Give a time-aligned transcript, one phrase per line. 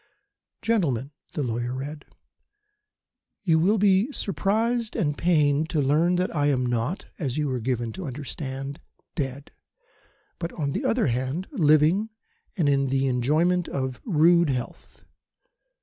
[0.63, 2.05] "Gentlemen" the lawyer read
[3.43, 7.59] "You will be surprised and pained to learn that I am not as you were
[7.59, 8.79] given to understand
[9.13, 9.51] dead;
[10.39, 12.09] but on the other hand, living
[12.57, 15.03] and in the enjoyment of rude health.